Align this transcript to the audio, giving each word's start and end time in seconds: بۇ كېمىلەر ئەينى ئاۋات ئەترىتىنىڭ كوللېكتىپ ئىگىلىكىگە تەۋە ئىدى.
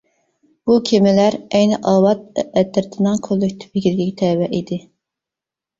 بۇ 0.69 0.77
كېمىلەر 0.89 1.37
ئەينى 1.59 1.79
ئاۋات 1.91 2.43
ئەترىتىنىڭ 2.47 3.21
كوللېكتىپ 3.29 3.79
ئىگىلىكىگە 3.79 4.19
تەۋە 4.25 4.51
ئىدى. 4.61 4.85